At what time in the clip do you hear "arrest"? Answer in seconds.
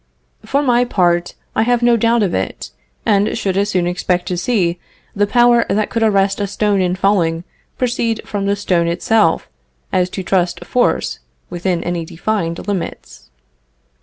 6.01-6.39